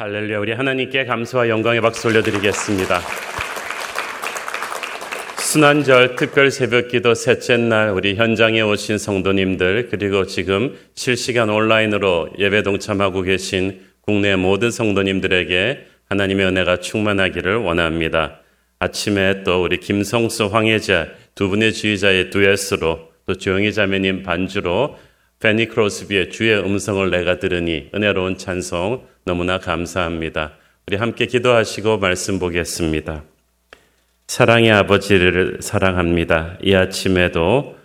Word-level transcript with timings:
할렐루야. 0.00 0.38
우리 0.38 0.52
하나님께 0.52 1.04
감사와 1.04 1.50
영광의 1.50 1.82
박수 1.82 2.08
올려드리겠습니다. 2.08 3.02
순환절 5.36 6.16
특별 6.16 6.50
새벽 6.50 6.88
기도 6.88 7.12
셋째 7.12 7.58
날 7.58 7.90
우리 7.90 8.14
현장에 8.14 8.62
오신 8.62 8.96
성도님들 8.96 9.88
그리고 9.90 10.24
지금 10.24 10.74
실시간 10.94 11.50
온라인으로 11.50 12.30
예배 12.38 12.62
동참하고 12.62 13.20
계신 13.20 13.82
국내 14.00 14.36
모든 14.36 14.70
성도님들에게 14.70 15.84
하나님의 16.08 16.46
은혜가 16.46 16.78
충만하기를 16.78 17.56
원합니다. 17.56 18.40
아침에 18.78 19.42
또 19.44 19.62
우리 19.62 19.76
김성수 19.80 20.46
황혜자 20.46 21.08
두 21.34 21.50
분의 21.50 21.74
지휘자의 21.74 22.30
듀엣으로 22.30 23.10
또 23.26 23.34
조영희 23.34 23.74
자매님 23.74 24.22
반주로 24.22 24.96
페니 25.40 25.68
크로스비의 25.68 26.30
주의 26.30 26.54
음성을 26.58 27.10
내가 27.10 27.38
들으니 27.38 27.88
은혜로운 27.94 28.36
찬송 28.36 29.06
너무나 29.24 29.58
감사합니다. 29.58 30.52
우리 30.86 30.96
함께 30.96 31.26
기도하시고 31.26 31.98
말씀 31.98 32.38
보겠습니다. 32.38 33.24
사랑의 34.26 34.70
아버지를 34.70 35.58
사랑합니다. 35.60 36.58
이 36.62 36.74
아침에도 36.74 37.76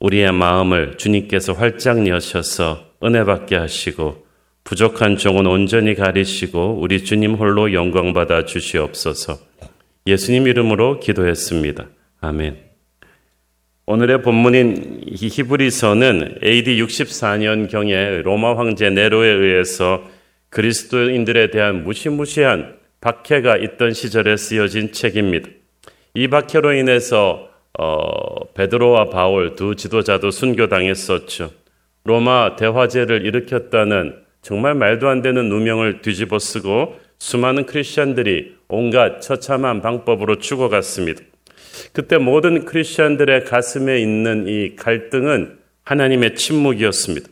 우리의 0.00 0.32
마음을 0.32 0.96
주님께서 0.96 1.52
활짝 1.52 2.08
여셔서 2.08 2.86
은혜 3.04 3.24
받게 3.24 3.56
하시고 3.56 4.26
부족한 4.64 5.18
종은 5.18 5.46
온전히 5.46 5.94
가리시고 5.94 6.78
우리 6.80 7.04
주님 7.04 7.34
홀로 7.34 7.74
영광 7.74 8.14
받아 8.14 8.46
주시옵소서. 8.46 9.38
예수님 10.06 10.46
이름으로 10.46 10.98
기도했습니다. 11.00 11.88
아멘. 12.20 12.69
오늘의 13.90 14.22
본문인 14.22 15.00
히브리서는 15.04 16.38
AD 16.44 16.80
64년경에 16.80 18.22
로마 18.22 18.56
황제 18.56 18.88
네로에 18.88 19.28
의해서 19.28 20.04
그리스도인들에 20.50 21.50
대한 21.50 21.82
무시무시한 21.82 22.76
박해가 23.00 23.56
있던 23.56 23.92
시절에 23.92 24.36
쓰여진 24.36 24.92
책입니다. 24.92 25.48
이 26.14 26.28
박해로 26.28 26.74
인해서 26.74 27.48
어, 27.76 28.52
베드로와 28.54 29.10
바울 29.10 29.56
두 29.56 29.74
지도자도 29.74 30.30
순교당했었죠. 30.30 31.50
로마 32.04 32.54
대화제를 32.54 33.26
일으켰다는 33.26 34.14
정말 34.40 34.76
말도 34.76 35.08
안 35.08 35.20
되는 35.20 35.48
누명을 35.48 36.00
뒤집어 36.00 36.38
쓰고 36.38 36.94
수많은 37.18 37.66
크리스천들이 37.66 38.54
온갖 38.68 39.20
처참한 39.20 39.82
방법으로 39.82 40.38
죽어갔습니다. 40.38 41.29
그때 41.92 42.18
모든 42.18 42.64
크리스천들의 42.64 43.44
가슴에 43.44 44.00
있는 44.00 44.46
이 44.48 44.76
갈등은 44.76 45.58
하나님의 45.84 46.34
침묵이었습니다. 46.36 47.28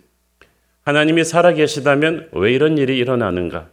하나님이 0.85 1.25
살아계시다면 1.25 2.29
왜 2.33 2.53
이런 2.53 2.79
일이 2.79 2.97
일어나는가? 2.99 3.69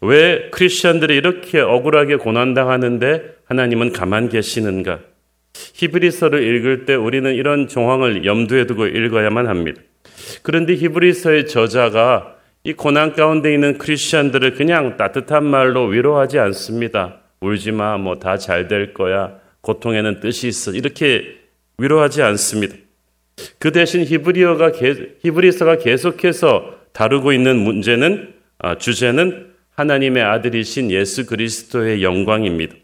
왜 0.00 0.50
크리스천들이 0.50 1.16
이렇게 1.16 1.60
억울하게 1.60 2.16
고난당하는데 2.16 3.22
하나님은 3.46 3.92
가만 3.92 4.28
계시는가? 4.28 5.00
히브리서를 5.74 6.42
읽을 6.42 6.84
때 6.84 6.94
우리는 6.94 7.32
이런 7.34 7.66
정황을 7.68 8.24
염두에 8.24 8.66
두고 8.66 8.86
읽어야만 8.86 9.46
합니다. 9.46 9.80
그런데 10.42 10.74
히브리서의 10.74 11.46
저자가 11.46 12.36
이 12.62 12.74
고난 12.74 13.14
가운데 13.14 13.52
있는 13.54 13.78
크리스천들을 13.78 14.54
그냥 14.54 14.96
따뜻한 14.96 15.44
말로 15.44 15.86
위로하지 15.86 16.38
않습니다. 16.38 17.20
울지 17.40 17.72
마, 17.72 17.96
뭐 17.96 18.18
다 18.18 18.36
잘 18.36 18.68
될 18.68 18.92
거야. 18.92 19.39
고통에는 19.60 20.20
뜻이 20.20 20.48
있어. 20.48 20.72
이렇게 20.72 21.38
위로하지 21.78 22.22
않습니다. 22.22 22.76
그 23.58 23.72
대신 23.72 24.04
히브리어가 24.04 24.72
히브리서가 25.22 25.78
계속해서 25.78 26.74
다루고 26.92 27.32
있는 27.32 27.56
문제는 27.56 28.34
아, 28.58 28.76
주제는 28.76 29.50
하나님의 29.70 30.22
아들이신 30.22 30.90
예수 30.90 31.26
그리스도의 31.26 32.02
영광입니다. 32.02 32.74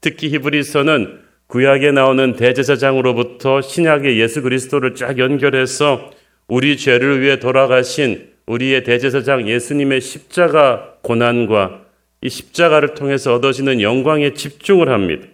특히 0.00 0.30
히브리서는 0.30 1.20
구약에 1.46 1.90
나오는 1.92 2.34
대제사장으로부터 2.34 3.60
신약의 3.60 4.18
예수 4.18 4.40
그리스도를 4.40 4.94
쫙 4.94 5.18
연결해서 5.18 6.10
우리 6.48 6.78
죄를 6.78 7.20
위해 7.20 7.38
돌아가신 7.38 8.30
우리의 8.46 8.84
대제사장 8.84 9.48
예수님의 9.48 10.00
십자가 10.00 10.94
고난과 11.02 11.82
이 12.22 12.28
십자가를 12.30 12.94
통해서 12.94 13.34
얻어지는 13.34 13.82
영광에 13.82 14.32
집중을 14.32 14.88
합니다. 14.88 15.26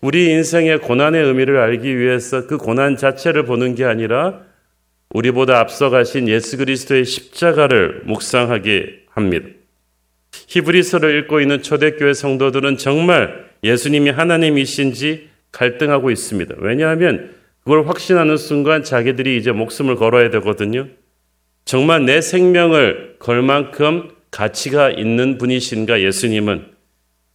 우리 0.00 0.30
인생의 0.30 0.78
고난의 0.80 1.24
의미를 1.24 1.58
알기 1.58 1.98
위해서 1.98 2.46
그 2.46 2.58
고난 2.58 2.96
자체를 2.96 3.44
보는 3.44 3.74
게 3.74 3.84
아니라 3.84 4.40
우리보다 5.10 5.60
앞서가신 5.60 6.28
예수 6.28 6.56
그리스도의 6.56 7.04
십자가를 7.04 8.02
묵상하게 8.04 9.04
합니다. 9.10 9.48
히브리서를 10.48 11.18
읽고 11.20 11.40
있는 11.40 11.62
초대교회 11.62 12.14
성도들은 12.14 12.78
정말 12.78 13.50
예수님이 13.62 14.10
하나님이신지 14.10 15.28
갈등하고 15.52 16.10
있습니다. 16.10 16.56
왜냐하면 16.58 17.30
그걸 17.62 17.86
확신하는 17.86 18.36
순간 18.36 18.82
자기들이 18.82 19.36
이제 19.36 19.52
목숨을 19.52 19.96
걸어야 19.96 20.30
되거든요. 20.30 20.88
정말 21.64 22.04
내 22.04 22.20
생명을 22.20 23.16
걸 23.18 23.42
만큼 23.42 24.08
가치가 24.30 24.90
있는 24.90 25.38
분이신가 25.38 26.00
예수님은 26.00 26.66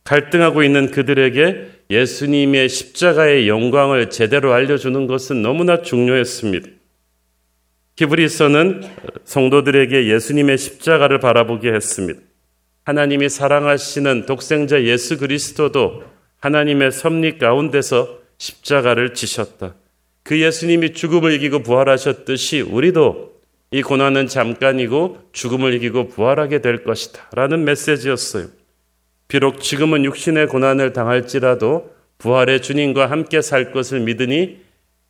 갈등하고 0.03 0.63
있는 0.63 0.91
그들에게 0.91 1.76
예수님의 1.89 2.69
십자가의 2.69 3.47
영광을 3.47 4.09
제대로 4.09 4.53
알려주는 4.53 5.07
것은 5.07 5.41
너무나 5.41 5.81
중요했습니다. 5.81 6.67
히브리서는 7.97 8.83
성도들에게 9.23 10.07
예수님의 10.07 10.57
십자가를 10.57 11.19
바라보게 11.19 11.71
했습니다. 11.73 12.19
하나님이 12.83 13.29
사랑하시는 13.29 14.25
독생자 14.25 14.83
예수 14.83 15.17
그리스도도 15.17 16.03
하나님의 16.39 16.91
섭리 16.91 17.37
가운데서 17.37 18.19
십자가를 18.37 19.13
지셨다. 19.13 19.75
그 20.23 20.39
예수님이 20.39 20.93
죽음을 20.93 21.31
이기고 21.33 21.63
부활하셨듯이 21.63 22.61
우리도 22.61 23.37
이 23.71 23.81
고난은 23.81 24.27
잠깐이고 24.27 25.29
죽음을 25.33 25.73
이기고 25.73 26.09
부활하게 26.09 26.61
될 26.61 26.83
것이다. 26.83 27.29
라는 27.33 27.65
메시지였어요. 27.65 28.47
비록 29.27 29.59
지금은 29.59 30.05
육신의 30.05 30.47
고난을 30.47 30.93
당할지라도 30.93 31.91
부활의 32.17 32.61
주님과 32.61 33.11
함께 33.11 33.41
살 33.41 33.71
것을 33.71 33.99
믿으니 33.99 34.59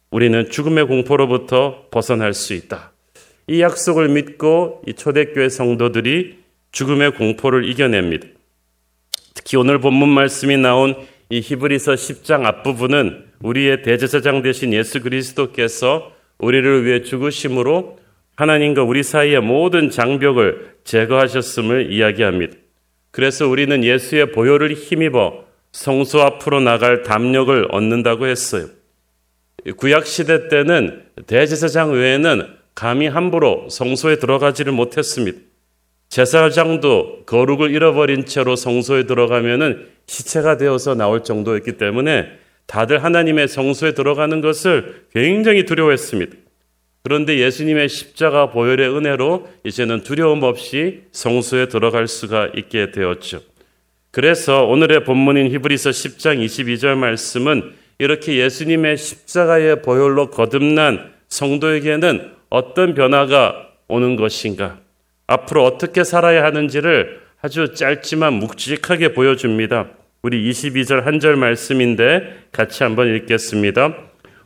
우리는 0.10 0.50
죽음의 0.50 0.88
공포로부터 0.88 1.86
벗어날 1.92 2.34
수 2.34 2.54
있다. 2.54 2.94
이 3.48 3.62
약속을 3.62 4.10
믿고 4.10 4.82
이 4.88 4.94
초대교회 4.94 5.50
성도들이 5.50 6.40
죽음의 6.72 7.12
공포를 7.12 7.70
이겨냅니다. 7.70 8.28
특히 9.34 9.58
오늘 9.58 9.80
본문 9.80 10.10
말씀이 10.10 10.58
나온 10.58 10.96
이 11.30 11.40
히브리서 11.40 11.94
10장 11.94 12.46
앞부분은 12.46 13.26
우리의 13.42 13.84
대제사장 13.84 14.42
되신 14.42 14.74
예수 14.74 15.02
그리스도께서 15.02 16.12
우리를 16.40 16.86
위해 16.86 17.04
죽으심으로 17.04 18.00
하나님과 18.36 18.84
우리 18.84 19.04
사이의 19.04 19.42
모든 19.42 19.90
장벽을 19.90 20.78
제거하셨음을 20.84 21.92
이야기합니다. 21.92 22.58
그래서 23.18 23.48
우리는 23.48 23.84
예수의 23.84 24.32
보혈을 24.32 24.74
힘입어 24.76 25.44
성소 25.72 26.22
앞으로 26.22 26.60
나갈 26.60 27.02
담력을 27.02 27.68
얻는다고 27.72 28.28
했어요. 28.28 28.68
구약 29.78 30.06
시대 30.06 30.48
때는 30.50 31.02
대제사장 31.26 31.94
외에는 31.94 32.46
감히 32.76 33.08
함부로 33.08 33.70
성소에 33.72 34.18
들어가지를 34.18 34.72
못했습니다. 34.72 35.40
제사장도 36.10 37.24
거룩을 37.26 37.72
잃어버린 37.72 38.28
채로 38.28 38.56
성소에 38.56 39.08
들어가면은 39.08 39.88
시체가 40.06 40.58
되어서 40.58 40.94
나올 40.94 41.24
정도였기 41.24 41.78
때문에 41.78 42.28
다들 42.68 43.04
하나님의 43.04 43.48
성소에 43.48 43.96
들어가는 43.96 44.42
것을 44.42 45.06
굉장히 45.12 45.66
두려워했습니다. 45.66 46.38
그런데 47.08 47.40
예수님의 47.40 47.88
십자가 47.88 48.50
보혈의 48.50 48.90
은혜로 48.94 49.48
이제는 49.64 50.04
두려움 50.04 50.44
없이 50.44 51.04
성소에 51.14 51.70
들어갈 51.70 52.06
수가 52.06 52.50
있게 52.54 52.92
되었죠. 52.92 53.40
그래서 54.12 54.66
오늘의 54.66 55.06
본문인 55.06 55.50
히브리서 55.52 55.92
10장 55.92 56.44
22절 56.44 56.98
말씀은 56.98 57.72
이렇게 57.98 58.36
예수님의 58.36 58.98
십자가의 58.98 59.84
보혈로 59.84 60.32
거듭난 60.32 61.14
성도에게는 61.30 62.30
어떤 62.50 62.94
변화가 62.94 63.70
오는 63.88 64.18
것인가? 64.18 64.80
앞으로 65.28 65.64
어떻게 65.64 66.04
살아야 66.04 66.44
하는지를 66.44 67.22
아주 67.40 67.74
짧지만 67.74 68.34
묵직하게 68.34 69.14
보여줍니다. 69.14 69.88
우리 70.24 70.50
22절 70.52 71.04
한 71.04 71.22
절 71.22 71.38
말씀인데 71.38 72.48
같이 72.52 72.84
한번 72.84 73.16
읽겠습니다. 73.16 73.96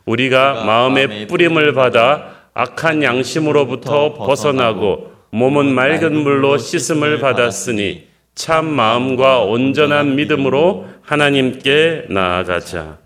우리가 0.06 0.63
마음의 0.63 1.25
뿌림을 1.25 1.74
받아 1.74 2.31
악한 2.53 3.03
양심으로부터 3.03 4.13
벗어나고 4.13 5.12
몸은 5.31 5.74
맑은 5.74 6.15
물로 6.15 6.57
씻음을 6.57 7.19
받았으니 7.19 8.07
참 8.36 8.65
마음과 8.65 9.42
온전한 9.44 10.15
믿음으로 10.15 10.88
하나님께 11.01 12.07
나아가자. 12.09 13.00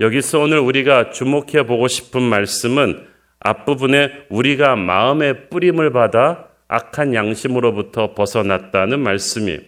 여기서 0.00 0.40
오늘 0.40 0.58
우리가 0.58 1.10
주목해 1.10 1.66
보고 1.66 1.88
싶은 1.88 2.22
말씀은 2.22 3.06
앞부분에 3.40 4.26
우리가 4.30 4.76
마음의 4.76 5.50
뿌림을 5.50 5.92
받아 5.92 6.48
악한 6.66 7.14
양심으로부터 7.14 8.14
벗어났다는 8.14 9.00
말씀이 9.00 9.58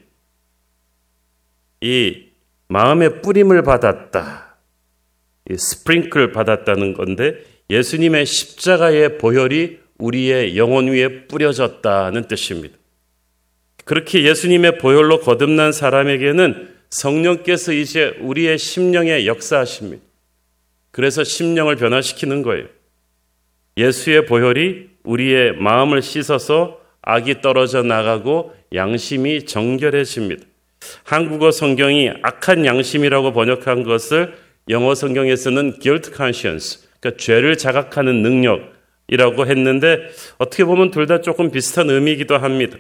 이 1.83 2.27
마음의 2.69 3.23
뿌림을 3.23 3.63
받았다. 3.63 4.57
이 5.51 5.57
스프링클 5.57 6.33
받았다는 6.33 6.95
건데 6.95 7.37
예수님의 7.71 8.27
십자가의 8.27 9.19
보혈이 9.19 9.79
우리의 9.99 10.57
영혼 10.57 10.89
위에 10.89 11.27
뿌려졌다는 11.27 12.29
뜻입니다. 12.29 12.77
그렇게 13.85 14.25
예수님의 14.25 14.79
보혈로 14.79 15.21
거듭난 15.21 15.73
사람에게는 15.73 16.75
성령께서 16.91 17.73
이제 17.73 18.17
우리의 18.21 18.59
심령에 18.59 19.27
역사하십니다. 19.27 20.03
그래서 20.91 21.25
심령을 21.25 21.77
변화시키는 21.77 22.43
거예요. 22.43 22.67
예수의 23.77 24.27
보혈이 24.27 24.89
우리의 25.05 25.53
마음을 25.57 26.03
씻어서 26.03 26.81
악이 27.03 27.41
떨어져 27.41 27.83
나가고 27.83 28.55
양심이 28.75 29.45
정결해집니다. 29.45 30.45
한국어 31.05 31.51
성경이 31.51 32.11
악한 32.23 32.65
양심이라고 32.65 33.33
번역한 33.33 33.85
것을 33.85 34.35
영어 34.69 34.95
성경에서는 34.95 35.79
guilt 35.81 36.11
conscience, 36.15 36.86
그러니까 37.07 37.17
죄를 37.17 37.57
자각하는 37.57 38.23
능력이라고 38.23 39.47
했는데 39.47 40.09
어떻게 40.39 40.65
보면 40.65 40.91
둘 40.91 41.07
다 41.07 41.21
조금 41.21 41.51
비슷한 41.51 41.89
의미이기도 41.89 42.37
합니다. 42.37 42.77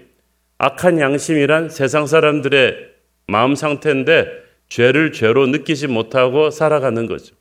악한 0.58 0.98
양심이란 0.98 1.68
세상 1.68 2.06
사람들의 2.06 2.76
마음 3.28 3.54
상태인데 3.54 4.26
죄를 4.68 5.12
죄로 5.12 5.46
느끼지 5.46 5.86
못하고 5.86 6.50
살아가는 6.50 7.06
거죠. 7.06 7.36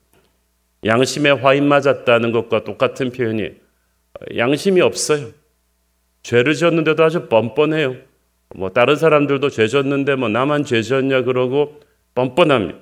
양심에 0.86 1.32
화인 1.32 1.68
맞았다는 1.68 2.32
것과 2.32 2.64
똑같은 2.64 3.10
표현이 3.12 3.50
양심이 4.38 4.82
없어요. 4.82 5.30
죄를 6.22 6.54
지었는데도 6.54 7.04
아주 7.04 7.28
뻔뻔해요. 7.28 7.96
뭐 8.56 8.70
다른 8.70 8.96
사람들도 8.96 9.50
죄 9.50 9.68
졌는데 9.68 10.16
뭐 10.16 10.30
나만 10.30 10.66
죄 10.66 10.84
졌냐 10.84 11.24
그러고 11.24 11.80
뻔뻔합니다. 12.14 12.78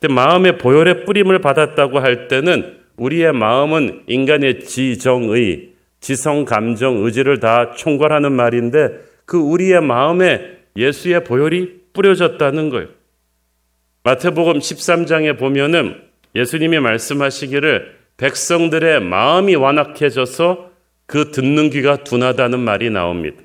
근데 0.00 0.12
마음의 0.12 0.58
보혈의 0.58 1.04
뿌림을 1.06 1.40
받았다고 1.40 1.98
할 2.00 2.28
때는 2.28 2.81
우리의 3.02 3.32
마음은 3.32 4.04
인간의 4.06 4.60
지정의, 4.60 5.72
지성, 6.00 6.44
감정, 6.44 7.04
의지를 7.04 7.40
다 7.40 7.72
총괄하는 7.72 8.32
말인데 8.32 8.90
그 9.24 9.38
우리의 9.38 9.80
마음에 9.80 10.58
예수의 10.76 11.24
보혈이 11.24 11.82
뿌려졌다는 11.92 12.70
거예요. 12.70 12.88
마태복음 14.04 14.58
13장에 14.58 15.38
보면은 15.38 16.00
예수님이 16.34 16.78
말씀하시기를 16.78 17.98
백성들의 18.16 19.00
마음이 19.00 19.56
완악해져서 19.56 20.70
그 21.06 21.30
듣는 21.32 21.70
귀가 21.70 22.04
둔하다는 22.04 22.60
말이 22.60 22.88
나옵니다. 22.90 23.42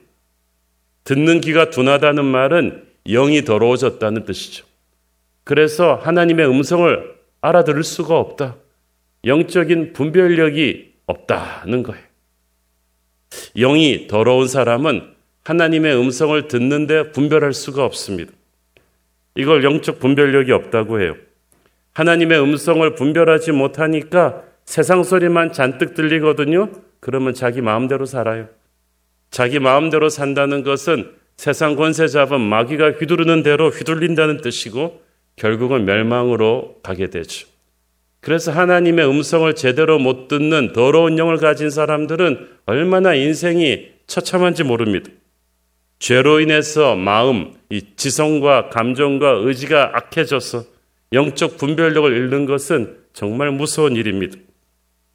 듣는 1.04 1.42
귀가 1.42 1.70
둔하다는 1.70 2.26
말은 2.26 2.84
영이 3.08 3.44
더러워졌다는 3.44 4.26
뜻이죠. 4.26 4.66
그래서 5.44 5.96
하나님의 5.96 6.48
음성을 6.48 7.16
알아들을 7.42 7.84
수가 7.84 8.18
없다. 8.18 8.56
영적인 9.26 9.94
분별력이 9.94 10.94
없다는 11.06 11.84
거예요. 11.84 12.04
영이 13.56 14.08
더러운 14.08 14.48
사람은 14.48 15.14
하나님의 15.44 15.98
음성을 15.98 16.48
듣는데 16.48 17.12
분별할 17.12 17.54
수가 17.54 17.86
없습니다. 17.86 18.32
이걸 19.36 19.64
영적 19.64 20.00
분별력이 20.00 20.52
없다고 20.52 21.02
해요. 21.02 21.16
하나님의 21.94 22.42
음성을 22.42 22.96
분별하지 22.96 23.54
못하니까 23.54 24.44
세상 24.66 25.04
소리만 25.04 25.54
잔뜩 25.54 25.94
들리거든요. 25.94 26.72
그러면 27.00 27.34
자기 27.34 27.62
마음대로 27.62 28.06
살아요. 28.06 28.50
자기 29.32 29.60
마음대로 29.60 30.10
산다는 30.10 30.64
것은 30.64 31.12
세상 31.38 31.76
권세 31.76 32.08
잡은 32.08 32.42
마귀가 32.42 32.92
휘두르는 32.94 33.44
대로 33.44 33.70
휘둘린다는 33.70 34.42
뜻이고 34.42 35.02
결국은 35.36 35.86
멸망으로 35.86 36.80
가게 36.84 37.10
되죠. 37.10 37.48
그래서 38.20 38.52
하나님의 38.52 39.08
음성을 39.08 39.54
제대로 39.56 40.00
못 40.00 40.28
듣는 40.28 40.74
더러운 40.74 41.18
영을 41.18 41.38
가진 41.38 41.70
사람들은 41.70 42.48
얼마나 42.66 43.14
인생이 43.14 43.90
처참한지 44.08 44.64
모릅니다. 44.64 45.10
죄로 46.00 46.40
인해서 46.40 46.96
마음, 46.96 47.54
이 47.70 47.82
지성과 47.96 48.70
감정과 48.70 49.42
의지가 49.44 49.92
악해져서 49.94 50.64
영적 51.14 51.58
분별력을 51.58 52.12
잃는 52.12 52.46
것은 52.46 52.98
정말 53.14 53.52
무서운 53.52 53.96
일입니다. 53.96 54.38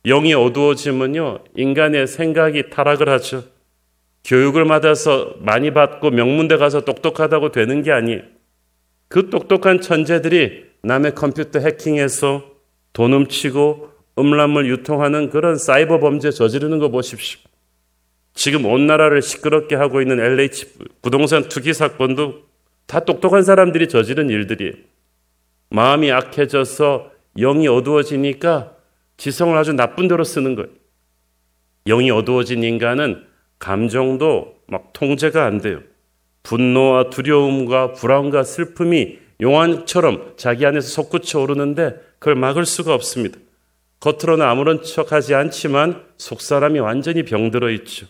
영이 0.05 0.35
어두워지면요, 0.35 1.45
인간의 1.57 2.07
생각이 2.07 2.71
타락을 2.71 3.09
하죠. 3.09 3.45
교육을 4.25 4.65
받아서 4.67 5.35
많이 5.41 5.73
받고 5.73 6.11
명문대 6.11 6.57
가서 6.57 6.85
똑똑하다고 6.85 7.53
되는 7.53 7.83
게 7.83 7.93
아니에요. 7.93 8.23
그 9.09 9.31
똑똑한 9.31 9.81
천재들이 9.81 10.65
남의 10.83 11.15
컴퓨터 11.15 11.61
해킹해서 11.61 12.52
돈 12.93 13.13
훔치고 13.13 13.91
음란물 14.19 14.69
유통하는 14.69 15.31
그런 15.31 15.57
사이버 15.57 15.99
범죄 15.99 16.31
저지르는 16.31 16.79
거 16.79 16.89
보십시오. 16.91 17.41
지금 18.35 18.67
온 18.67 18.87
나라를 18.87 19.23
시끄럽게 19.23 19.75
하고 19.77 20.01
있는 20.01 20.21
LH 20.21 20.67
부동산 21.03 21.49
투기 21.49 21.73
사건도 21.75 22.43
다 22.87 23.01
똑똑한 23.01 23.43
사람들이 23.43 23.89
저지른 23.89 24.31
일들이에요. 24.31 24.73
마음이 25.71 26.09
약해져서 26.09 27.11
영이 27.39 27.69
어두워지니까 27.69 28.77
지성을 29.17 29.57
아주 29.57 29.73
나쁜 29.73 30.09
대로 30.09 30.25
쓰는 30.25 30.55
거예요. 30.55 30.69
영이 31.87 32.11
어두워진 32.11 32.63
인간은 32.63 33.25
감정도 33.59 34.57
막 34.67 34.93
통제가 34.93 35.45
안 35.45 35.61
돼요. 35.61 35.81
분노와 36.43 37.11
두려움과 37.11 37.93
불안과 37.93 38.43
슬픔이 38.43 39.19
용왕처럼 39.41 40.35
자기 40.37 40.67
안에서 40.67 40.89
솟구쳐 40.89 41.41
오르는데 41.41 41.95
그걸 42.23 42.37
막을 42.37 42.67
수가 42.67 42.95
없습니다. 42.95 43.37
겉으로는 43.99 44.47
아무런 44.47 44.85
척하지 44.85 45.35
않지만 45.35 46.05
속 46.19 46.41
사람이 46.41 46.79
완전히 46.79 47.25
병들어 47.25 47.69
있죠. 47.71 48.07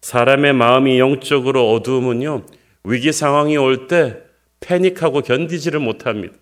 사람의 0.00 0.54
마음이 0.54 0.98
영적으로 0.98 1.72
어두우면요 1.72 2.46
위기 2.82 3.12
상황이 3.12 3.56
올 3.56 3.86
때 3.86 4.16
패닉하고 4.58 5.20
견디지를 5.20 5.78
못합니다. 5.78 6.34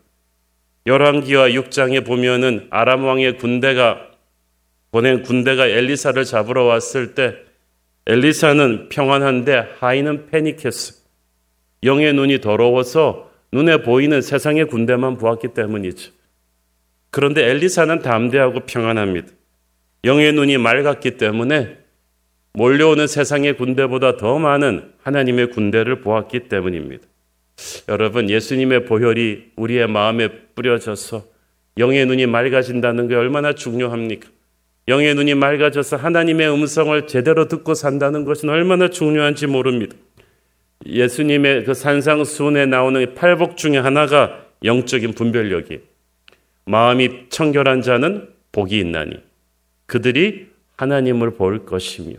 열왕기와 0.87 1.49
6장에 1.51 2.07
보면은 2.07 2.67
아람 2.71 3.05
왕의 3.05 3.37
군대가 3.37 4.01
보낸 4.91 5.23
군대가 5.23 5.67
엘리사를 5.67 6.25
잡으러 6.25 6.65
왔을 6.65 7.15
때 7.15 7.35
엘리사는 8.07 8.89
평안한데 8.89 9.75
하인은 9.81 10.29
패닉했어. 10.29 10.95
영의 11.83 12.15
눈이 12.15 12.41
더러워서 12.41 13.31
눈에 13.53 13.83
보이는 13.83 14.23
세상의 14.23 14.69
군대만 14.69 15.19
보았기 15.19 15.49
때문이죠. 15.49 16.17
그런데 17.17 17.49
엘리사는 17.49 18.01
담대하고 18.01 18.67
평안합니다. 18.67 19.29
영의 20.05 20.35
눈이 20.35 20.59
맑았기 20.59 21.13
때문에 21.13 21.79
몰려오는 22.53 23.07
세상의 23.07 23.57
군대보다 23.57 24.19
더 24.19 24.39
많은 24.39 24.93
하나님의 25.03 25.49
군대를 25.53 26.03
보았기 26.03 26.41
때문입니다. 26.51 27.07
여러분, 27.89 28.29
예수님의 28.29 28.85
보혈이 28.85 29.45
우리의 29.57 29.87
마음에 29.87 30.29
뿌려져서 30.55 31.25
영의 31.79 32.05
눈이 32.05 32.27
맑아진다는 32.27 33.09
게 33.09 33.15
얼마나 33.15 33.55
중요합니까? 33.55 34.29
영의 34.87 35.15
눈이 35.15 35.37
맑아져서 35.37 35.97
하나님의 35.97 36.53
음성을 36.53 37.07
제대로 37.07 37.49
듣고 37.49 37.73
산다는 37.73 38.27
것은 38.27 38.51
얼마나 38.51 38.91
중요한지 38.91 39.47
모릅니다. 39.47 39.97
예수님의 40.85 41.65
그 41.65 41.73
산상수훈에 41.73 42.67
나오는 42.67 43.15
팔복 43.15 43.57
중에 43.57 43.79
하나가 43.79 44.45
영적인 44.63 45.15
분별력이 45.15 45.96
마음이 46.67 47.29
청결한 47.31 47.83
자는 47.83 48.29
복이 48.53 48.79
있나니 48.79 49.23
그들이 49.87 50.49
하나님을 50.77 51.35
볼 51.35 51.65
것이며 51.65 52.17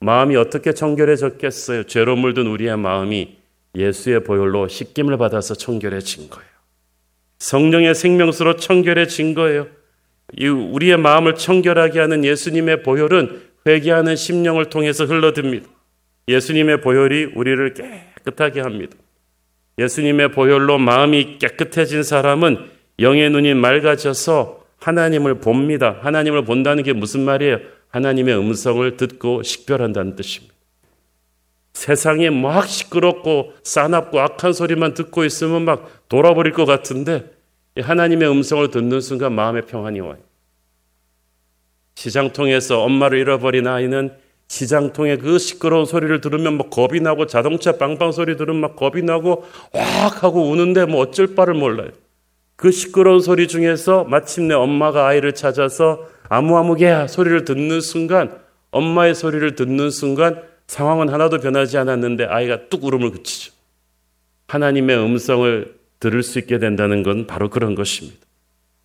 마음이 0.00 0.36
어떻게 0.36 0.72
청결해졌겠어요? 0.72 1.84
죄로 1.84 2.16
물든 2.16 2.46
우리의 2.46 2.76
마음이 2.76 3.36
예수의 3.74 4.24
보혈로 4.24 4.68
씻김을 4.68 5.16
받아서 5.16 5.54
청결해진 5.54 6.28
거예요. 6.28 6.48
성령의 7.38 7.94
생명수로 7.94 8.56
청결해진 8.56 9.34
거예요. 9.34 9.68
이 10.36 10.46
우리의 10.46 10.96
마음을 10.98 11.34
청결하게 11.34 12.00
하는 12.00 12.24
예수님의 12.24 12.82
보혈은 12.82 13.42
회개하는 13.66 14.16
심령을 14.16 14.66
통해서 14.66 15.04
흘러듭니다. 15.04 15.68
예수님의 16.28 16.80
보혈이 16.80 17.24
우리를 17.34 17.74
깨끗하게 17.74 18.60
합니다. 18.60 18.96
예수님의 19.78 20.32
보혈로 20.32 20.78
마음이 20.78 21.38
깨끗해진 21.38 22.02
사람은 22.02 22.70
영의 22.98 23.30
눈이 23.30 23.54
맑아져서 23.54 24.64
하나님을 24.78 25.40
봅니다. 25.40 25.98
하나님을 26.02 26.44
본다는 26.44 26.82
게 26.82 26.92
무슨 26.92 27.24
말이에요? 27.24 27.58
하나님의 27.88 28.36
음성을 28.36 28.96
듣고 28.96 29.42
식별한다는 29.42 30.16
뜻입니다. 30.16 30.54
세상에 31.72 32.30
막 32.30 32.66
시끄럽고 32.66 33.52
싸납고 33.62 34.20
악한 34.20 34.52
소리만 34.52 34.94
듣고 34.94 35.24
있으면 35.24 35.64
막 35.64 36.08
돌아버릴 36.08 36.52
것 36.52 36.64
같은데 36.64 37.30
하나님의 37.76 38.30
음성을 38.30 38.68
듣는 38.70 39.00
순간 39.00 39.32
마음의 39.32 39.62
평안이 39.66 40.00
와요. 40.00 40.18
시장통에서 41.96 42.82
엄마를 42.82 43.18
잃어버린 43.18 43.66
아이는 43.66 44.12
시장통에 44.48 45.16
그 45.16 45.38
시끄러운 45.38 45.84
소리를 45.84 46.20
들으면 46.20 46.56
막 46.58 46.70
겁이 46.70 47.00
나고 47.00 47.26
자동차 47.26 47.76
빵빵 47.76 48.12
소리 48.12 48.36
들으면 48.36 48.60
막 48.60 48.76
겁이 48.76 49.02
나고 49.02 49.44
왁 49.72 50.22
하고 50.22 50.48
우는데 50.48 50.84
뭐 50.84 51.00
어쩔 51.00 51.34
바를 51.34 51.54
몰라요. 51.54 51.88
그 52.56 52.70
시끄러운 52.70 53.20
소리 53.20 53.48
중에서 53.48 54.04
마침내 54.04 54.54
엄마가 54.54 55.06
아이를 55.06 55.34
찾아서 55.34 56.08
아무아무개야 56.28 57.06
소리를 57.06 57.44
듣는 57.44 57.80
순간 57.80 58.38
엄마의 58.70 59.14
소리를 59.14 59.54
듣는 59.54 59.90
순간 59.90 60.42
상황은 60.66 61.08
하나도 61.08 61.38
변하지 61.38 61.78
않았는데 61.78 62.24
아이가 62.24 62.68
뚝 62.68 62.84
울음을 62.84 63.10
그치죠. 63.10 63.52
하나님의 64.48 64.96
음성을 64.98 65.74
들을 66.00 66.22
수 66.22 66.38
있게 66.38 66.58
된다는 66.58 67.02
건 67.02 67.26
바로 67.26 67.50
그런 67.50 67.74
것입니다. 67.74 68.18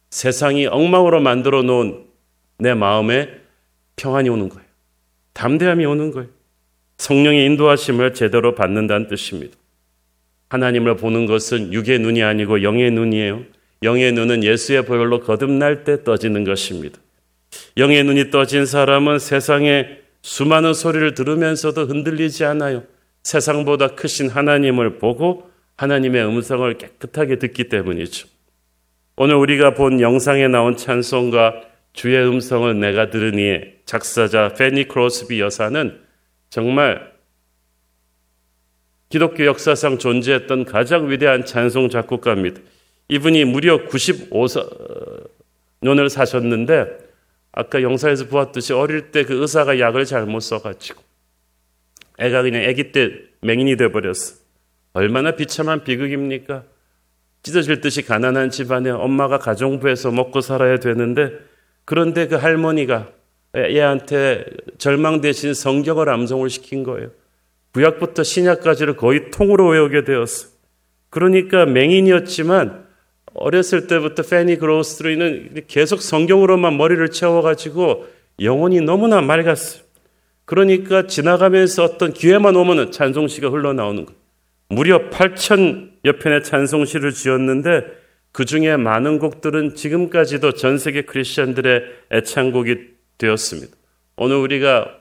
세상이 0.10 0.68
엉망으로 0.68 1.22
만들어 1.22 1.64
놓은 1.64 2.06
내 2.58 2.74
마음에 2.74 3.30
평안이 3.96 4.30
오는 4.30 4.50
거예요. 4.50 4.66
담대함이 5.34 5.86
오는 5.86 6.12
거예요. 6.12 6.30
성령의 6.98 7.46
인도하심을 7.46 8.14
제대로 8.14 8.56
받는다는 8.56 9.08
뜻입니다. 9.08 9.56
하나님을 10.50 10.98
보는 10.98 11.26
것은 11.28 11.72
육의 11.72 12.00
눈이 12.00 12.24
아니고 12.24 12.64
영의 12.64 12.92
눈이에요. 12.92 13.44
영의 13.83 14.12
눈은 14.12 14.43
예수의 14.43 14.86
보혈로 14.86 15.21
거듭날 15.21 15.83
때 15.83 16.03
떠지는 16.03 16.43
것입니다. 16.43 17.00
영의 17.77 18.03
눈이 18.03 18.29
떠진 18.29 18.65
사람은 18.65 19.19
세상의 19.19 20.01
수많은 20.21 20.74
소리를 20.74 21.13
들으면서도 21.13 21.86
흔들리지 21.86 22.43
않아요. 22.45 22.83
세상보다 23.24 23.95
크신 23.95 24.29
하나님을 24.29 24.98
보고 24.98 25.50
하나님의 25.77 26.25
음성을 26.25 26.77
깨끗하게 26.77 27.39
듣기 27.39 27.69
때문이죠. 27.69 28.27
오늘 29.15 29.36
우리가 29.36 29.74
본 29.74 30.01
영상에 30.01 30.48
나온 30.48 30.75
찬송과 30.75 31.62
주의 31.93 32.17
음성을 32.25 32.79
내가 32.79 33.09
들으니 33.09 33.62
작사자 33.86 34.53
페니 34.53 34.88
크로스비 34.88 35.39
여사는 35.39 36.00
정말 36.50 37.12
기독교 39.09 39.45
역사상 39.45 39.98
존재했던 39.98 40.65
가장 40.65 41.09
위대한 41.09 41.45
찬송 41.45 41.89
작곡가입니다. 41.89 42.62
이분이 43.10 43.46
무려 43.46 43.88
95년을 43.88 46.10
사셨는데 46.10 47.10
아까 47.51 47.82
영상에서 47.82 48.28
보았듯이 48.28 48.74
어릴 48.74 49.12
때 49.12 49.24
그 49.24 49.42
의사가 49.42 49.80
약을 49.80 50.06
잘못 50.06 50.42
써가지고 50.42 51.01
애가 52.20 52.44
그냥 52.44 52.70
아기 52.70 52.92
때 52.92 53.12
맹인이 53.42 53.78
돼버렸어. 53.78 54.38
얼마나 54.94 55.36
비참한 55.36 55.84
비극입니까? 55.84 56.63
찢어질 57.42 57.82
듯이 57.82 58.04
가난한 58.04 58.50
집안에 58.50 58.89
엄마가 58.89 59.39
가정부에서 59.39 60.12
먹고 60.12 60.42
살아야 60.42 60.78
되는데 60.78 61.32
그런데 61.86 62.28
그 62.28 62.36
할머니가 62.36 63.10
얘한테 63.56 64.46
절망 64.78 65.22
대신 65.22 65.54
성경을 65.54 66.10
암송을 66.10 66.50
시킨 66.50 66.84
거예요. 66.84 67.12
구약부터 67.74 68.24
신약까지를 68.24 68.98
거의 68.98 69.32
통으로 69.32 69.70
외우게 69.70 70.04
되었어. 70.04 70.50
그러니까 71.10 71.66
맹인이었지만 71.66 72.88
어렸을 73.33 73.88
때부터 73.88 74.24
페니 74.24 74.57
그로스트리는 74.57 75.63
계속 75.67 76.01
성경으로만 76.01 76.77
머리를 76.77 77.09
채워가지고 77.09 78.07
영혼이 78.41 78.81
너무나 78.81 79.21
맑았어요. 79.21 79.83
그러니까 80.45 81.05
지나가면서 81.05 81.83
어떤 81.83 82.12
기회만 82.12 82.55
오면은 82.55 82.91
찬송시가 82.91 83.50
흘러나오는 83.50 84.05
거예요. 84.05 84.19
무려 84.69 85.09
8천여 85.09 86.19
편의 86.19 86.43
찬송시를 86.43 87.12
지었는데 87.12 87.86
그 88.31 88.45
중에 88.45 88.77
많은 88.77 89.19
곡들은 89.19 89.75
지금까지도 89.75 90.53
전 90.53 90.77
세계 90.77 91.01
크리스천들의 91.03 91.83
애창곡이 92.12 92.75
되었습니다. 93.17 93.75
오늘 94.15 94.38
우리가 94.38 94.95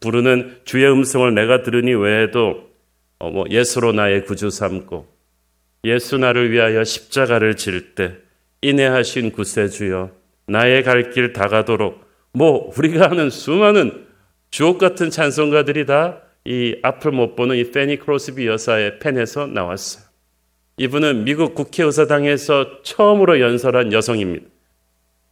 부르는 0.00 0.60
주의 0.64 0.90
음성을 0.90 1.34
내가 1.34 1.62
들으니 1.62 1.94
외에도 1.94 2.70
어, 3.18 3.30
뭐 3.30 3.44
예수로 3.48 3.92
나의 3.92 4.24
구주 4.24 4.50
삼고 4.50 5.13
예수 5.84 6.18
나를 6.18 6.50
위하여 6.50 6.82
십자가를 6.84 7.56
질 7.56 7.94
때 7.94 8.16
인내하신 8.62 9.32
구세주여 9.32 10.10
나의 10.46 10.82
갈 10.82 11.10
길 11.10 11.32
다 11.32 11.48
가도록 11.48 12.04
뭐 12.32 12.72
우리가 12.76 13.10
하는 13.10 13.30
수많은 13.30 14.06
주옥 14.50 14.78
같은 14.78 15.10
찬송가들이 15.10 15.86
다 15.86 16.24
이 16.46 16.76
앞을 16.82 17.10
못 17.10 17.36
보는 17.36 17.56
이 17.56 17.70
페니 17.70 17.98
크로스비 17.98 18.46
여사의 18.46 18.98
펜에서 18.98 19.46
나왔어요. 19.46 20.04
이분은 20.76 21.24
미국 21.24 21.54
국회의사당에서 21.54 22.82
처음으로 22.82 23.40
연설한 23.40 23.92
여성입니다. 23.92 24.44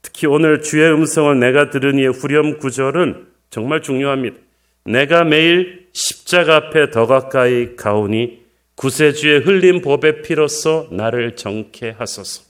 특히 0.00 0.26
오늘 0.26 0.62
주의 0.62 0.90
음성을 0.90 1.38
내가 1.38 1.68
들으니의 1.68 2.12
후렴 2.12 2.58
구절은 2.58 3.26
정말 3.50 3.82
중요합니다. 3.82 4.36
내가 4.84 5.24
매일 5.24 5.88
십자가 5.92 6.56
앞에 6.56 6.90
더 6.90 7.06
가까이 7.06 7.76
가오니 7.76 8.41
구세주의 8.82 9.42
흘린 9.42 9.80
법의 9.80 10.22
피로써 10.22 10.88
나를 10.90 11.36
정케 11.36 11.90
하소서. 11.90 12.42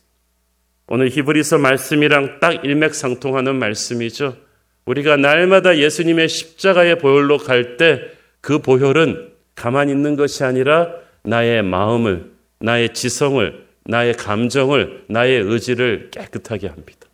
오늘 0.89 1.11
히브리서 1.11 1.59
말씀이랑 1.59 2.41
딱 2.41 2.65
일맥상통하는 2.65 3.55
말씀이죠. 3.57 4.39
우리가 4.87 5.19
날마다 5.19 5.77
예수님의 5.77 6.31
십자가의 6.31 6.99
보혈로 7.01 7.37
갈 7.37 7.77
때 7.77 8.01
그 8.41 8.61
보혈은 8.61 9.31
가만히 9.55 9.93
있는 9.93 10.17
것이 10.17 10.43
아니라 10.43 10.95
나의 11.23 11.63
마음을, 11.63 12.33
나의 12.61 12.95
지성을, 12.95 13.67
나의 13.85 14.15
감정을, 14.15 15.05
나의 15.09 15.39
의지를 15.39 16.11
깨끗하게 16.13 16.69
합니다. 16.69 17.09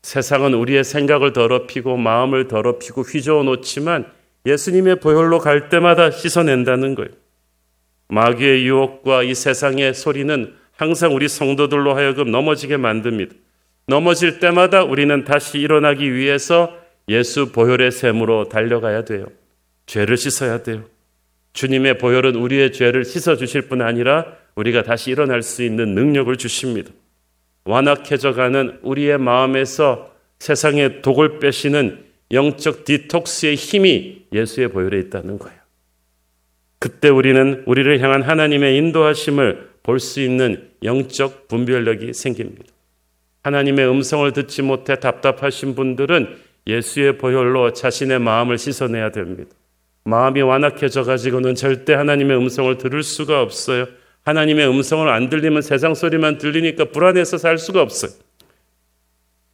세상은 0.00 0.54
우리의 0.54 0.82
생각을 0.82 1.34
더럽히고 1.34 1.98
마음을 1.98 2.48
더럽히고 2.48 3.02
휘저어 3.02 3.42
놓지만 3.42 4.10
예수님의 4.46 5.00
보혈로 5.00 5.40
갈 5.40 5.68
때마다 5.68 6.10
씻어낸다는 6.10 6.94
거예요. 6.94 7.10
마귀의 8.08 8.66
유혹과 8.66 9.22
이 9.22 9.34
세상의 9.34 9.94
소리는 9.94 10.54
항상 10.76 11.14
우리 11.14 11.28
성도들로 11.28 11.94
하여금 11.94 12.30
넘어지게 12.30 12.76
만듭니다. 12.76 13.34
넘어질 13.86 14.38
때마다 14.38 14.84
우리는 14.84 15.24
다시 15.24 15.58
일어나기 15.58 16.12
위해서 16.12 16.76
예수 17.08 17.52
보혈의 17.52 17.90
샘으로 17.90 18.48
달려가야 18.48 19.04
돼요. 19.04 19.26
죄를 19.86 20.16
씻어야 20.16 20.62
돼요. 20.62 20.84
주님의 21.54 21.98
보혈은 21.98 22.36
우리의 22.36 22.72
죄를 22.72 23.04
씻어 23.04 23.36
주실 23.36 23.62
뿐 23.62 23.82
아니라 23.82 24.26
우리가 24.54 24.82
다시 24.82 25.10
일어날 25.10 25.42
수 25.42 25.62
있는 25.62 25.94
능력을 25.94 26.34
주십니다. 26.36 26.90
완악해져 27.64 28.34
가는 28.34 28.78
우리의 28.82 29.18
마음에서 29.18 30.12
세상의 30.38 31.02
독을 31.02 31.38
빼시는 31.38 32.04
영적 32.30 32.84
디톡스의 32.84 33.54
힘이 33.54 34.26
예수의 34.32 34.68
보혈에 34.68 34.98
있다는 35.00 35.38
거예요. 35.38 35.58
그때 36.78 37.08
우리는 37.08 37.62
우리를 37.66 38.00
향한 38.00 38.22
하나님의 38.22 38.76
인도하심을 38.76 39.68
볼 39.82 39.98
수 40.00 40.20
있는 40.20 40.70
영적 40.84 41.48
분별력이 41.48 42.12
생깁니다. 42.12 42.72
하나님의 43.42 43.90
음성을 43.90 44.30
듣지 44.32 44.62
못해 44.62 44.96
답답하신 44.96 45.74
분들은 45.74 46.36
예수의 46.66 47.16
보혈로 47.16 47.72
자신의 47.72 48.18
마음을 48.18 48.58
씻어내야 48.58 49.10
됩니다. 49.10 49.50
마음이 50.04 50.42
완악해져 50.42 51.04
가지고는 51.04 51.54
절대 51.54 51.94
하나님의 51.94 52.36
음성을 52.36 52.76
들을 52.78 53.02
수가 53.02 53.40
없어요. 53.40 53.86
하나님의 54.24 54.68
음성을 54.68 55.08
안 55.08 55.30
들리면 55.30 55.62
세상 55.62 55.94
소리만 55.94 56.38
들리니까 56.38 56.86
불안해서 56.86 57.38
살 57.38 57.56
수가 57.56 57.80
없어요. 57.80 58.10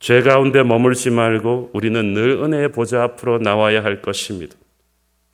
죄 0.01 0.21
가운데 0.23 0.63
머물지 0.63 1.11
말고 1.11 1.71
우리는 1.73 2.13
늘 2.13 2.31
은혜의 2.43 2.73
보좌 2.73 3.03
앞으로 3.05 3.39
나와야 3.39 3.85
할 3.85 4.03
것입니다. 4.03 4.57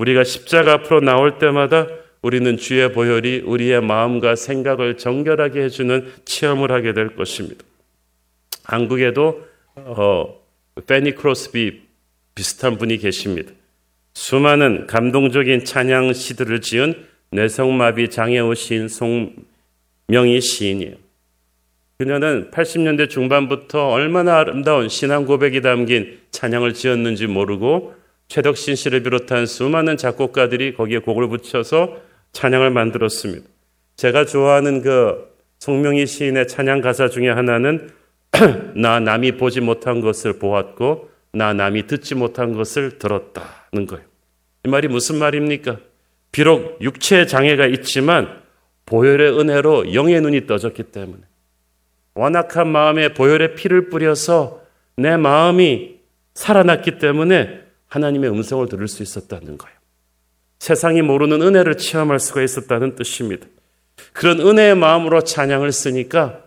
우리가 0.01 0.25
십자가 0.25 0.73
앞으로 0.75 1.01
나올 1.01 1.39
때마다 1.39 1.87
우리는 2.23 2.57
주의 2.57 2.91
보혈이 2.91 3.43
우리의 3.45 3.83
마음과 3.83 4.35
생각을 4.35 4.97
정결하게 4.97 5.65
해주는 5.65 6.13
체험을 6.25 6.73
하게 6.73 6.95
될 6.95 7.17
것입니다. 7.17 7.63
한국에도 8.65 9.47
어, 9.75 10.41
페니 10.87 11.15
크로스비 11.15 11.83
비슷한 12.35 12.79
분이 12.79 12.97
계십니다. 12.97 13.53
수많은 14.15 14.87
감동적인 14.87 15.65
찬양 15.65 16.15
시들을 16.15 16.63
지은 16.63 16.95
뇌성마비 17.33 18.09
장애우 18.09 18.55
시인 18.55 18.89
송명희 18.89 20.41
시인이에요. 20.41 20.95
그녀는 21.99 22.51
80년대 22.51 23.11
중반부터 23.11 23.89
얼마나 23.89 24.39
아름다운 24.39 24.89
신앙 24.89 25.27
고백이 25.27 25.61
담긴 25.61 26.19
찬양을 26.31 26.73
지었는지 26.73 27.27
모르고 27.27 28.00
최덕신 28.31 28.77
씨를 28.77 29.03
비롯한 29.03 29.45
수많은 29.45 29.97
작곡가들이 29.97 30.75
거기에 30.75 31.01
곡을 31.01 31.29
붙여서 31.29 31.99
찬양을 32.33 32.71
만들었습니다. 32.71 33.45
제가 33.97 34.25
좋아하는 34.25 34.83
그 34.83 35.35
송명희 35.59 36.07
시인의 36.07 36.47
찬양 36.47 36.81
가사 36.81 37.09
중에 37.09 37.29
하나는 37.29 37.91
나 38.77 39.01
남이 39.01 39.33
보지 39.33 39.61
못한 39.61 40.01
것을 40.01 40.39
보았고 40.39 41.11
나 41.33 41.53
남이 41.53 41.89
듣지 41.89 42.15
못한 42.15 42.55
것을 42.55 42.99
들었다는 42.99 43.87
거예요. 43.89 44.05
이 44.65 44.69
말이 44.69 44.87
무슨 44.87 45.19
말입니까? 45.19 45.79
비록 46.31 46.81
육체의 46.81 47.27
장애가 47.27 47.67
있지만 47.67 48.43
보혈의 48.87 49.41
은혜로 49.41 49.93
영의 49.93 50.21
눈이 50.21 50.47
떠졌기 50.47 50.85
때문에 50.85 51.23
완악한 52.15 52.69
마음에 52.69 53.13
보혈의 53.13 53.57
피를 53.57 53.89
뿌려서 53.91 54.63
내 54.95 55.17
마음이 55.17 55.97
살아났기 56.35 56.99
때문에 56.99 57.70
하나님의 57.91 58.31
음성을 58.31 58.67
들을 58.69 58.89
수 58.89 59.03
있었다는 59.03 59.59
거예요. 59.59 59.77
세상이 60.59 61.03
모르는 61.03 61.43
은혜를 61.43 61.77
체험할 61.77 62.19
수가 62.19 62.43
있었다는 62.43 62.95
뜻입니다. 62.95 63.47
그런 64.13 64.41
은혜의 64.41 64.77
마음으로 64.77 65.23
찬양을 65.23 65.73
쓰니까 65.73 66.45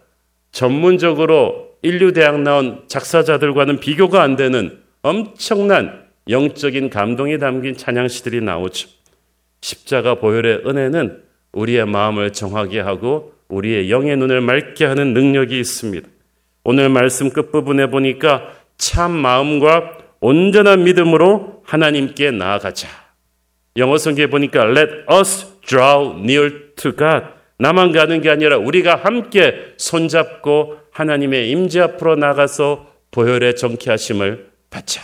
전문적으로 0.52 1.74
인류대학 1.82 2.40
나온 2.42 2.84
작사자들과는 2.88 3.80
비교가 3.80 4.22
안 4.22 4.36
되는 4.36 4.80
엄청난 5.02 6.04
영적인 6.30 6.90
감동이 6.90 7.38
담긴 7.38 7.76
찬양시들이 7.76 8.42
나오죠. 8.42 8.88
십자가 9.62 10.16
보혈의 10.16 10.64
은혜는 10.66 11.24
우리의 11.52 11.86
마음을 11.86 12.32
정하게 12.34 12.80
하고 12.80 13.34
우리의 13.50 13.92
영의 13.92 14.16
눈을 14.18 14.42
맑게 14.42 14.86
하는 14.86 15.14
능력이 15.14 15.60
있습니다. 15.60 16.08
오늘 16.64 16.90
말씀 16.90 17.30
끝부분에 17.30 17.88
보니까 17.88 18.54
참 18.78 19.12
마음과 19.12 19.98
온전한 20.24 20.86
믿음으로 20.86 21.64
하나님께 21.66 22.32
나아가자. 22.32 22.88
영어 23.76 23.98
성경에 23.98 24.28
보니까 24.28 24.64
let 24.70 24.90
us 25.12 25.60
draw 25.66 26.18
near 26.18 26.74
to 26.78 26.96
God. 26.96 27.26
나만 27.60 27.92
가는 27.92 28.22
게 28.22 28.30
아니라 28.30 28.58
우리가 28.58 28.96
함께 28.96 29.74
손잡고 29.76 30.78
하나님의 30.92 31.50
임재 31.50 31.82
앞으로 31.82 32.16
나가서 32.16 32.88
보혈의 33.12 33.58
정케하심을 33.58 34.50
받자. 34.70 35.02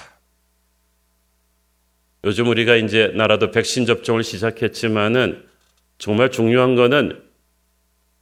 요즘 2.23 2.47
우리가 2.47 2.77
이제 2.77 3.11
나라도 3.13 3.51
백신 3.51 3.85
접종을 3.85 4.23
시작했지만은 4.23 5.43
정말 5.97 6.31
중요한 6.31 6.75
거는 6.75 7.21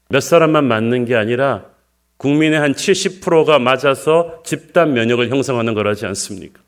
몇 0.10 0.20
사람만 0.20 0.66
맞는 0.66 1.06
게 1.06 1.16
아니라 1.16 1.66
국민의 2.18 2.60
한 2.60 2.74
70%가 2.74 3.60
맞아서 3.60 4.42
집단 4.44 4.94
면역을 4.94 5.30
형성하는 5.30 5.76
거라지 5.76 6.08
않습니까? 6.08 6.66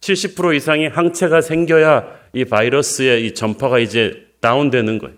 70% 0.00 0.56
이상의 0.56 0.88
항체가 0.88 1.40
생겨야 1.40 2.20
이 2.32 2.44
바이러스의 2.44 3.26
이 3.26 3.34
전파가 3.34 3.78
이제 3.78 4.26
다운되는 4.40 4.98
거예요. 4.98 5.14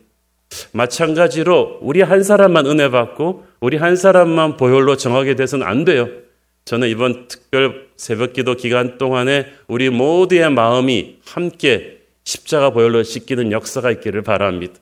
마찬가지로 0.73 1.79
우리 1.81 2.03
한 2.03 2.23
사람만 2.23 2.67
은혜 2.67 2.91
받고 2.91 3.45
우리 3.61 3.77
한 3.77 3.97
사람만 3.97 4.57
보혈로 4.57 4.97
정하게 4.97 5.35
돼서는 5.35 5.67
안 5.67 5.85
돼요. 5.85 6.09
저는 6.65 6.89
이번 6.89 7.29
특별 7.29 7.89
새벽 7.97 8.33
기도 8.33 8.55
기간 8.55 8.99
동안에 8.99 9.47
우리 9.67 9.91
모두의 9.91 10.51
마음이 10.51 11.19
함께 11.25 12.03
십자가 12.25 12.71
보혈로 12.71 13.03
씻기는 13.03 13.51
역사가 13.53 13.91
있기를 13.93 14.23
바랍니다. 14.23 14.75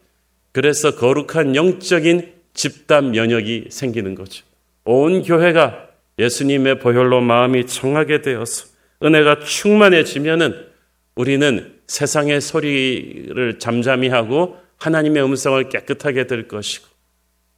그래서 0.52 0.94
거룩한 0.96 1.54
영적인 1.54 2.32
집단 2.54 3.12
면역이 3.12 3.66
생기는 3.70 4.14
거죠. 4.14 4.44
온 4.84 5.22
교회가 5.22 5.88
예수님의 6.18 6.80
보혈로 6.80 7.20
마음이 7.20 7.66
청하게 7.66 8.22
되어서 8.22 8.69
은혜가 9.02 9.40
충만해지면은 9.40 10.66
우리는 11.14 11.74
세상의 11.86 12.40
소리를 12.40 13.58
잠잠히 13.58 14.08
하고 14.08 14.58
하나님의 14.78 15.24
음성을 15.24 15.68
깨끗하게 15.68 16.26
들 16.26 16.48
것이고 16.48 16.86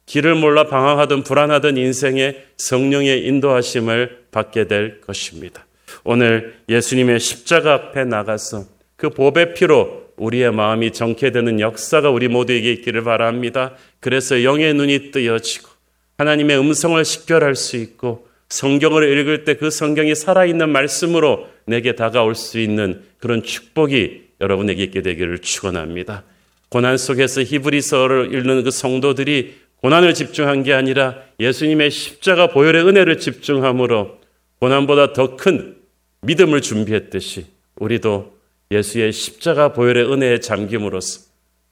길을 0.05 0.35
몰라 0.35 0.67
방황하던 0.67 1.23
불안하던 1.23 1.77
인생의 1.77 2.45
성령의 2.57 3.25
인도하심을 3.25 4.25
받게 4.31 4.67
될 4.67 5.01
것입니다. 5.01 5.65
오늘 6.03 6.55
예수님의 6.67 7.19
십자가 7.19 7.73
앞에 7.73 8.03
나가서 8.03 8.65
그 8.95 9.09
보배 9.09 9.53
피로 9.53 10.03
우리의 10.17 10.51
마음이 10.51 10.91
정케되는 10.91 11.59
역사가 11.59 12.09
우리 12.09 12.27
모두에게 12.27 12.71
있기를 12.73 13.03
바랍니다. 13.03 13.75
그래서 13.99 14.43
영의 14.43 14.73
눈이 14.73 15.11
뜨여지고 15.11 15.69
하나님의 16.17 16.59
음성을 16.59 17.03
식별할 17.03 17.55
수 17.55 17.77
있고 17.77 18.27
성경을 18.53 19.17
읽을 19.17 19.45
때 19.45 19.55
그 19.55 19.71
성경이 19.71 20.13
살아있는 20.13 20.69
말씀으로 20.69 21.47
내게 21.65 21.95
다가올 21.95 22.35
수 22.35 22.59
있는 22.59 23.01
그런 23.17 23.41
축복이 23.41 24.21
여러분에게 24.41 24.83
있게 24.83 25.01
되기를 25.01 25.39
축원합니다. 25.39 26.23
고난 26.69 26.97
속에서 26.97 27.41
히브리서를 27.41 28.33
읽는 28.33 28.63
그 28.63 28.69
성도들이 28.69 29.55
고난을 29.77 30.13
집중한 30.13 30.61
게 30.61 30.73
아니라 30.73 31.15
예수님의 31.39 31.89
십자가 31.89 32.47
보혈의 32.47 32.85
은혜를 32.85 33.17
집중함으로 33.17 34.19
고난보다 34.59 35.13
더 35.13 35.35
큰 35.35 35.77
믿음을 36.21 36.61
준비했듯이 36.61 37.47
우리도 37.77 38.37
예수의 38.71 39.11
십자가 39.13 39.73
보혈의 39.73 40.11
은혜에 40.11 40.39
잠김으로써 40.39 41.21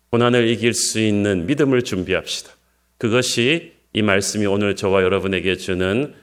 고난을 0.10 0.48
이길 0.48 0.74
수 0.74 1.00
있는 1.00 1.46
믿음을 1.46 1.84
준비합시다. 1.84 2.52
그것이 2.98 3.74
이 3.94 4.02
말씀이 4.02 4.46
오늘 4.46 4.76
저와 4.76 5.04
여러분에게 5.04 5.56
주는 5.58 6.14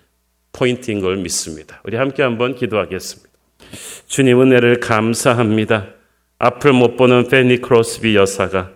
포인트인 0.53 1.01
걸 1.01 1.17
믿습니다. 1.19 1.81
우리 1.85 1.97
함께 1.97 2.23
한번 2.23 2.55
기도하겠습니다. 2.55 3.29
주님 4.07 4.41
은혜를 4.41 4.81
감사합니다. 4.81 5.89
앞을 6.39 6.73
못 6.73 6.97
보는 6.97 7.29
페니 7.29 7.61
크로스비 7.61 8.17
여사가 8.17 8.71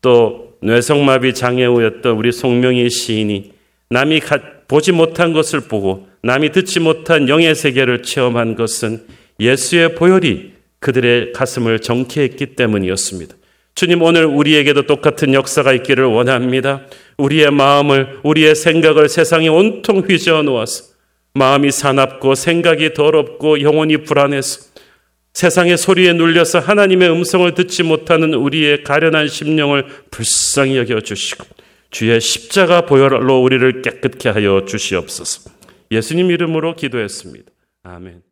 또 0.00 0.54
뇌성마비 0.62 1.34
장애우였던 1.34 2.16
우리 2.16 2.32
송명희 2.32 2.88
시인이 2.88 3.52
남이 3.90 4.20
보지 4.68 4.92
못한 4.92 5.32
것을 5.32 5.62
보고 5.62 6.08
남이 6.22 6.52
듣지 6.52 6.80
못한 6.80 7.28
영의 7.28 7.54
세계를 7.54 8.02
체험한 8.02 8.54
것은 8.54 9.04
예수의 9.40 9.94
보혈이 9.94 10.52
그들의 10.78 11.32
가슴을 11.32 11.80
정케했기 11.80 12.54
때문이었습니다. 12.56 13.34
주님 13.74 14.02
오늘 14.02 14.26
우리에게도 14.26 14.86
똑같은 14.86 15.32
역사가 15.34 15.72
있기를 15.72 16.04
원합니다. 16.04 16.82
우리의 17.16 17.50
마음을 17.50 18.20
우리의 18.22 18.54
생각을 18.54 19.08
세상에 19.08 19.48
온통 19.48 20.00
휘저어 20.00 20.42
놓아서 20.42 20.84
마음이 21.34 21.70
사납고 21.70 22.34
생각이 22.34 22.94
더럽고 22.94 23.60
영혼이 23.60 23.98
불안해서 23.98 24.70
세상의 25.32 25.78
소리에 25.78 26.12
눌려서 26.12 26.58
하나님의 26.58 27.10
음성을 27.10 27.54
듣지 27.54 27.82
못하는 27.82 28.34
우리의 28.34 28.82
가련한 28.82 29.28
심령을 29.28 29.86
불쌍히 30.10 30.76
여겨 30.76 31.00
주시고 31.00 31.46
주의 31.90 32.20
십자가 32.20 32.86
보혈로 32.86 33.42
우리를 33.42 33.82
깨끗게 33.82 34.28
하여 34.28 34.64
주시옵소서. 34.64 35.50
예수님 35.90 36.30
이름으로 36.30 36.76
기도했습니다. 36.76 37.50
아멘. 37.82 38.29